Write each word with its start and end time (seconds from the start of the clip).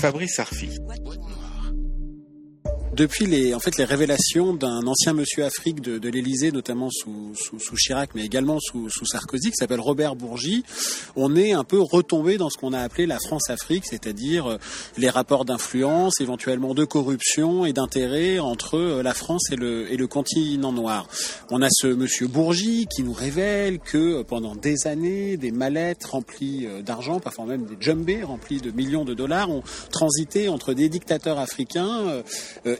Fabrice 0.00 0.40
Arfi 0.40 0.79
depuis 3.00 3.24
les, 3.24 3.54
en 3.54 3.60
fait, 3.60 3.78
les 3.78 3.86
révélations 3.86 4.52
d'un 4.52 4.86
ancien 4.86 5.14
monsieur 5.14 5.46
Afrique 5.46 5.80
de, 5.80 5.96
de 5.96 6.08
l'Élysée, 6.10 6.52
notamment 6.52 6.90
sous, 6.90 7.32
sous, 7.34 7.58
sous, 7.58 7.74
Chirac, 7.74 8.10
mais 8.14 8.26
également 8.26 8.58
sous, 8.60 8.90
sous 8.90 9.06
Sarkozy, 9.06 9.52
qui 9.52 9.56
s'appelle 9.56 9.80
Robert 9.80 10.16
Bourgi, 10.16 10.64
on 11.16 11.34
est 11.34 11.52
un 11.52 11.64
peu 11.64 11.80
retombé 11.80 12.36
dans 12.36 12.50
ce 12.50 12.58
qu'on 12.58 12.74
a 12.74 12.80
appelé 12.80 13.06
la 13.06 13.18
France-Afrique, 13.18 13.86
c'est-à-dire 13.86 14.50
euh, 14.50 14.58
les 14.98 15.08
rapports 15.08 15.46
d'influence, 15.46 16.20
éventuellement 16.20 16.74
de 16.74 16.84
corruption 16.84 17.64
et 17.64 17.72
d'intérêt 17.72 18.38
entre 18.38 18.76
euh, 18.76 19.02
la 19.02 19.14
France 19.14 19.50
et 19.50 19.56
le, 19.56 19.90
et 19.90 19.96
le 19.96 20.06
continent 20.06 20.72
noir. 20.72 21.08
On 21.50 21.62
a 21.62 21.68
ce 21.70 21.86
monsieur 21.86 22.26
Bourgi 22.26 22.86
qui 22.94 23.02
nous 23.02 23.14
révèle 23.14 23.78
que 23.78 23.96
euh, 23.96 24.24
pendant 24.24 24.54
des 24.54 24.86
années, 24.86 25.38
des 25.38 25.52
mallettes 25.52 26.04
remplies 26.04 26.68
d'argent, 26.84 27.18
parfois 27.18 27.46
même 27.46 27.64
des 27.64 27.76
jumbés 27.80 28.22
remplis 28.24 28.60
de 28.60 28.70
millions 28.70 29.06
de 29.06 29.14
dollars, 29.14 29.48
ont 29.48 29.62
transité 29.90 30.50
entre 30.50 30.74
des 30.74 30.90
dictateurs 30.90 31.38
africains 31.38 32.22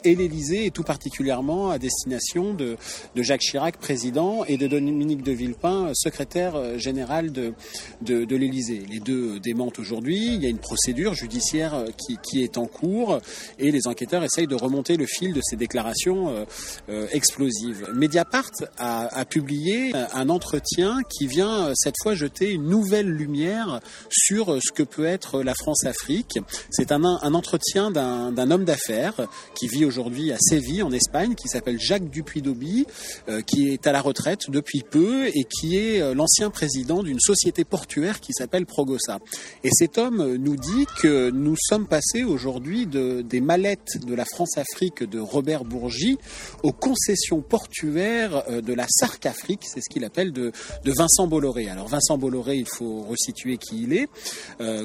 et 0.04 0.09
et 0.10 0.16
l'Élysée, 0.16 0.66
et 0.66 0.70
tout 0.70 0.82
particulièrement 0.82 1.70
à 1.70 1.78
destination 1.78 2.54
de, 2.54 2.76
Jacques 3.16 3.40
Chirac, 3.40 3.76
président, 3.76 4.44
et 4.44 4.56
de 4.56 4.66
Dominique 4.66 5.22
de 5.22 5.32
Villepin, 5.32 5.92
secrétaire 5.94 6.56
euh, 6.56 6.78
général 6.78 7.32
de, 7.32 7.54
de, 8.02 8.36
l'Élysée. 8.36 8.82
Les 8.90 8.98
deux 8.98 9.38
démentent 9.40 9.78
aujourd'hui. 9.78 10.34
Il 10.34 10.42
y 10.42 10.46
a 10.46 10.48
une 10.48 10.58
procédure 10.58 11.14
judiciaire 11.14 11.74
euh, 11.74 11.86
qui, 12.22 12.42
est 12.42 12.58
en 12.58 12.66
cours, 12.66 13.20
et 13.58 13.70
les 13.70 13.86
enquêteurs 13.86 14.24
essayent 14.24 14.46
de 14.46 14.56
remonter 14.56 14.96
le 14.96 15.06
fil 15.06 15.32
de 15.32 15.40
ces 15.42 15.56
déclarations 15.56 16.46
euh, 16.88 17.06
explosives. 17.12 17.88
Mediapart 17.94 18.50
a, 18.78 19.24
publié 19.24 19.92
un 19.94 20.28
entretien 20.28 20.98
qui 21.08 21.26
vient 21.26 21.72
cette 21.74 21.94
fois 22.02 22.14
jeter 22.14 22.50
une 22.50 22.64
nouvelle 22.64 23.08
lumière 23.08 23.80
sur 24.10 24.58
ce 24.60 24.72
que 24.72 24.82
peut 24.82 25.04
être 25.04 25.42
la 25.42 25.54
France-Afrique. 25.54 26.38
C'est 26.70 26.90
un, 26.90 27.04
un 27.04 27.34
entretien 27.34 27.90
d'un 27.90 28.50
homme 28.50 28.64
d'affaires 28.64 29.28
qui 29.54 29.68
vit 29.68 29.84
aujourd'hui 29.90 30.30
à 30.30 30.36
Séville, 30.38 30.84
en 30.84 30.92
Espagne, 30.92 31.34
qui 31.34 31.48
s'appelle 31.48 31.80
Jacques 31.80 32.08
Dupuy-Dauby, 32.08 32.86
euh, 33.28 33.42
qui 33.42 33.70
est 33.70 33.88
à 33.88 33.92
la 33.92 34.00
retraite 34.00 34.48
depuis 34.48 34.84
peu 34.88 35.26
et 35.26 35.42
qui 35.42 35.76
est 35.76 36.00
euh, 36.00 36.14
l'ancien 36.14 36.48
président 36.48 37.02
d'une 37.02 37.18
société 37.18 37.64
portuaire 37.64 38.20
qui 38.20 38.32
s'appelle 38.32 38.66
Progosa. 38.66 39.18
Et 39.64 39.70
cet 39.72 39.98
homme 39.98 40.36
nous 40.36 40.54
dit 40.54 40.86
que 41.02 41.30
nous 41.30 41.56
sommes 41.58 41.88
passés 41.88 42.22
aujourd'hui 42.22 42.86
de, 42.86 43.22
des 43.22 43.40
mallettes 43.40 43.98
de 44.06 44.14
la 44.14 44.24
France-Afrique 44.24 45.02
de 45.02 45.18
Robert 45.18 45.64
Bourgi 45.64 46.18
aux 46.62 46.70
concessions 46.70 47.40
portuaires 47.40 48.44
euh, 48.48 48.60
de 48.60 48.72
la 48.72 48.86
Sarc-Afrique, 48.88 49.62
c'est 49.64 49.80
ce 49.80 49.88
qu'il 49.90 50.04
appelle 50.04 50.30
de, 50.32 50.52
Vincent 50.84 51.26
Bolloré. 51.26 51.68
Alors 51.68 51.88
Vincent 51.88 52.16
Bolloré, 52.16 52.56
il 52.56 52.68
faut 52.68 53.00
resituer 53.00 53.56
qui 53.56 53.82
il 53.82 53.92
est, 53.92 54.08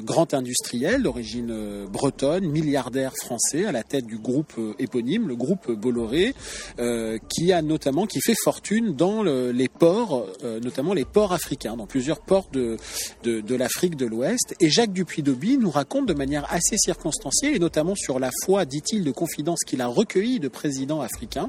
grand 0.02 0.34
industriel 0.34 1.02
d'origine 1.02 1.84
bretonne, 1.86 2.48
milliardaire 2.48 3.12
français 3.16 3.66
à 3.66 3.72
la 3.72 3.82
tête 3.82 4.06
du 4.06 4.18
groupe 4.18 4.52
le 5.00 5.36
groupe 5.36 5.70
Bolloré, 5.70 6.34
euh, 6.78 7.18
qui 7.28 7.52
a 7.52 7.62
notamment 7.62 8.06
qui 8.06 8.20
fait 8.20 8.34
fortune 8.42 8.94
dans 8.94 9.22
le, 9.22 9.52
les 9.52 9.68
ports, 9.68 10.26
euh, 10.44 10.60
notamment 10.60 10.94
les 10.94 11.04
ports 11.04 11.32
africains, 11.32 11.76
dans 11.76 11.86
plusieurs 11.86 12.20
ports 12.20 12.48
de, 12.52 12.76
de, 13.24 13.54
l'Afrique 13.54 13.96
de 13.96 14.06
l'Ouest. 14.06 14.54
Et 14.60 14.70
Jacques 14.70 14.92
Dupuy-Dauby 14.92 15.58
nous 15.58 15.70
raconte 15.70 16.06
de 16.06 16.14
manière 16.14 16.46
assez 16.52 16.76
circonstanciée, 16.78 17.54
et 17.54 17.58
notamment 17.58 17.94
sur 17.94 18.18
la 18.18 18.30
foi, 18.44 18.64
dit-il, 18.64 19.04
de 19.04 19.10
confidence 19.10 19.60
qu'il 19.66 19.80
a 19.80 19.86
recueilli 19.86 20.40
de 20.40 20.48
présidents 20.48 21.00
africains, 21.00 21.48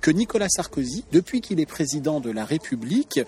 que 0.00 0.10
Nicolas 0.10 0.48
Sarkozy, 0.48 1.04
depuis 1.12 1.40
qu'il 1.40 1.60
est 1.60 1.66
président 1.66 2.20
de 2.20 2.30
la 2.30 2.44
République, 2.44 3.20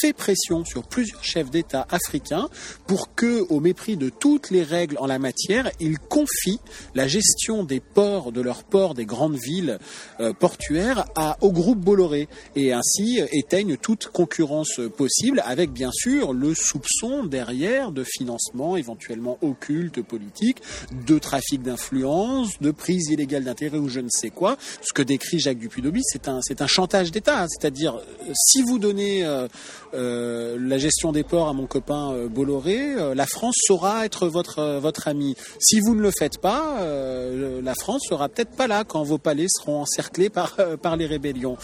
fait 0.00 0.12
pression 0.12 0.64
sur 0.64 0.84
plusieurs 0.84 1.24
chefs 1.24 1.50
d'État 1.50 1.86
africains 1.90 2.48
pour 2.86 3.14
que, 3.14 3.46
au 3.48 3.60
mépris 3.60 3.96
de 3.96 4.08
toutes 4.08 4.50
les 4.50 4.62
règles 4.62 4.96
en 4.98 5.06
la 5.06 5.18
matière, 5.18 5.70
il 5.80 5.98
confie 5.98 6.60
la 6.94 7.08
gestion 7.08 7.64
des 7.64 7.80
ports, 7.80 8.32
de 8.32 8.40
leurs 8.40 8.64
ports, 8.64 8.94
des 8.94 9.06
grands 9.06 9.17
grandes 9.18 9.38
villes 9.42 9.78
euh, 10.20 10.32
portuaires 10.32 11.06
à, 11.16 11.36
au 11.40 11.50
groupe 11.50 11.80
Bolloré 11.80 12.28
et 12.54 12.72
ainsi 12.72 13.20
éteignent 13.32 13.76
toute 13.76 14.06
concurrence 14.06 14.80
possible 14.96 15.42
avec 15.44 15.72
bien 15.72 15.90
sûr 15.92 16.32
le 16.32 16.54
soupçon 16.54 17.24
derrière 17.24 17.90
de 17.90 18.04
financement 18.04 18.76
éventuellement 18.76 19.38
occulte 19.42 20.02
politique, 20.02 20.62
de 21.06 21.18
trafic 21.18 21.62
d'influence, 21.62 22.60
de 22.60 22.70
prise 22.70 23.10
illégale 23.10 23.44
d'intérêt 23.44 23.78
ou 23.78 23.88
je 23.88 24.00
ne 24.00 24.08
sais 24.08 24.30
quoi. 24.30 24.56
Ce 24.82 24.92
que 24.92 25.02
décrit 25.02 25.40
Jacques 25.40 25.58
Dupuy-Dobby, 25.58 26.02
c'est 26.04 26.28
un, 26.28 26.38
un 26.60 26.66
chantage 26.66 27.10
d'État, 27.10 27.46
c'est-à-dire 27.48 27.96
euh, 27.96 28.32
si 28.34 28.62
vous 28.62 28.78
donnez 28.78 29.24
euh, 29.24 29.48
euh, 29.94 30.58
la 30.60 30.78
gestion 30.78 31.12
des 31.12 31.24
ports 31.24 31.48
à 31.48 31.52
mon 31.52 31.66
copain 31.66 32.12
euh, 32.12 32.28
Bolloré, 32.28 32.94
euh, 32.94 33.14
la 33.14 33.26
France 33.26 33.56
saura 33.66 34.04
être 34.04 34.28
votre, 34.28 34.78
votre 34.78 35.08
ami. 35.08 35.34
Si 35.58 35.80
vous 35.80 35.94
ne 35.94 36.00
le 36.00 36.10
faites 36.10 36.38
pas, 36.38 36.78
la 36.78 37.74
France 37.74 38.02
sera 38.08 38.28
peut-être 38.28 38.54
pas 38.56 38.66
là 38.66 38.84
quand 38.84 39.02
vos 39.08 39.18
palais 39.18 39.46
seront 39.48 39.80
encerclés 39.80 40.30
par, 40.30 40.56
par 40.80 40.96
les 40.96 41.06
rébellions. 41.06 41.56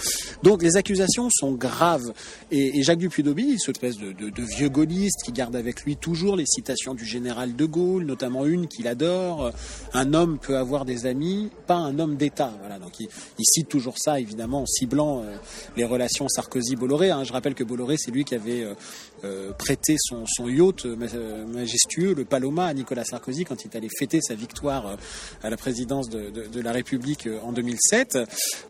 Donc 0.42 0.62
les 0.62 0.76
accusations 0.76 1.28
sont 1.30 1.52
graves. 1.52 2.12
Et, 2.50 2.82
Jacques 2.82 2.98
Dupuy-Dobby, 2.98 3.58
cette 3.58 3.76
espèce 3.76 3.98
de, 3.98 4.12
de, 4.12 4.42
vieux 4.42 4.68
gaulliste 4.68 5.22
qui 5.24 5.32
garde 5.32 5.56
avec 5.56 5.82
lui 5.82 5.96
toujours 5.96 6.36
les 6.36 6.46
citations 6.46 6.94
du 6.94 7.04
général 7.04 7.56
de 7.56 7.64
Gaulle, 7.64 8.04
notamment 8.04 8.44
une 8.46 8.66
qu'il 8.66 8.88
adore, 8.88 9.52
un 9.92 10.12
homme 10.12 10.38
peut 10.38 10.56
avoir 10.56 10.84
des 10.84 11.06
amis, 11.06 11.50
pas 11.66 11.76
un 11.76 11.98
homme 11.98 12.16
d'État. 12.16 12.52
Voilà, 12.60 12.78
donc 12.78 12.98
il, 13.00 13.08
cite 13.40 13.68
toujours 13.68 13.96
ça, 13.98 14.20
évidemment, 14.20 14.62
en 14.62 14.66
ciblant 14.66 15.22
euh, 15.22 15.36
les 15.76 15.84
relations 15.84 16.28
Sarkozy-Bolloré. 16.28 17.10
Hein. 17.10 17.24
Je 17.24 17.32
rappelle 17.32 17.54
que 17.54 17.64
Bolloré, 17.64 17.96
c'est 17.98 18.10
lui 18.10 18.24
qui 18.24 18.34
avait 18.34 18.62
euh, 18.62 18.74
euh, 19.24 19.52
prêté 19.52 19.96
son, 19.98 20.24
yacht 20.46 20.84
majestueux, 20.84 22.14
le 22.14 22.24
Paloma, 22.24 22.66
à 22.66 22.74
Nicolas 22.74 23.04
Sarkozy 23.04 23.44
quand 23.44 23.64
il 23.64 23.76
allait 23.76 23.88
fêter 23.98 24.20
sa 24.20 24.34
victoire 24.34 24.96
à 25.42 25.50
la 25.50 25.56
présidence 25.56 26.08
de, 26.08 26.30
de, 26.30 26.46
de 26.46 26.60
la 26.60 26.72
République 26.72 27.28
en 27.42 27.52
2007. 27.52 28.18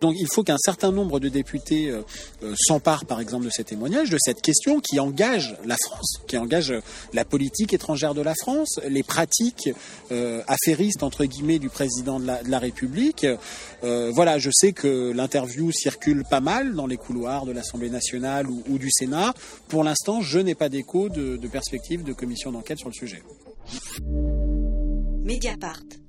Donc 0.00 0.14
il 0.19 0.26
faut 0.32 0.42
qu'un 0.42 0.58
certain 0.58 0.92
nombre 0.92 1.20
de 1.20 1.28
députés 1.28 1.91
euh, 1.91 2.54
s'emparent, 2.56 3.06
par 3.06 3.20
exemple, 3.20 3.44
de 3.44 3.50
ces 3.50 3.64
témoignages, 3.64 4.10
de 4.10 4.19
cette 4.20 4.41
question 4.41 4.80
qui 4.80 5.00
engage 5.00 5.56
la 5.64 5.76
France, 5.76 6.20
qui 6.26 6.36
engage 6.36 6.72
la 7.12 7.25
politique 7.25 7.72
étrangère 7.72 8.14
de 8.14 8.22
la 8.22 8.34
France, 8.34 8.80
les 8.88 9.02
pratiques 9.02 9.70
euh, 10.12 10.42
affairistes, 10.47 11.02
entre 11.02 11.25
guillemets, 11.25 11.58
du 11.58 11.69
président 11.69 12.20
de 12.20 12.26
la, 12.26 12.58
République. 12.58 13.26
Euh, 13.82 14.10
voilà, 14.14 14.38
je 14.38 14.50
sais 14.52 14.72
que 14.72 15.12
l'interview 15.12 15.70
circule 15.72 16.25
pas 16.28 16.41
mal 16.41 16.75
dans 16.75 16.86
les 16.86 16.96
couloirs 16.96 17.46
de 17.46 17.52
l'Assemblée 17.52 17.91
nationale 17.91 18.48
ou, 18.48 18.62
ou 18.69 18.78
du 18.78 18.91
Sénat. 18.91 19.34
Pour 19.69 19.84
l'instant, 19.84 20.22
je 20.22 20.38
n'ai 20.38 20.54
pas 20.54 20.69
d'écho 20.69 21.08
de, 21.08 21.36
de 21.36 21.48
perspective 21.48 22.04
de 22.04 22.12
commission 22.12 22.52
d'enquête 22.52 22.78
sur 22.78 22.88
le 22.88 22.94
sujet. 22.94 23.22
Mediapart. 25.25 26.03